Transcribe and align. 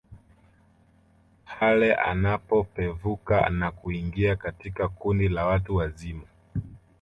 Pale 1.45 1.95
anapopevuka 1.95 3.49
na 3.49 3.71
kuingia 3.71 4.35
katika 4.35 4.87
kundi 4.87 5.29
la 5.29 5.45
watu 5.45 5.75
wazima 5.75 6.23